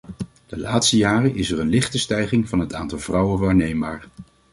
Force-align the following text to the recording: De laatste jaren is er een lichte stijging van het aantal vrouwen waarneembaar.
De 0.45 0.57
laatste 0.59 0.97
jaren 0.97 1.35
is 1.35 1.51
er 1.51 1.59
een 1.59 1.69
lichte 1.69 1.99
stijging 1.99 2.49
van 2.49 2.59
het 2.59 2.73
aantal 2.73 2.99
vrouwen 2.99 3.39
waarneembaar. 3.39 4.07